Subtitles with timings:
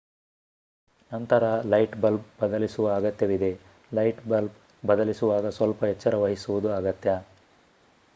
[1.11, 3.51] ನಂತರ light bulb ಬದಲಿಸುವ ಅಗತ್ಯವಿದೆ
[3.91, 4.55] ಲೈಟ್ ಬಲ್ಬ್
[4.83, 7.11] ಬದಲಿಸುವಾಗ ಸ್ವಲ್ಪ ಎಚ್ಚರವಹಿಸುವುದು ಅಗತ್ಯ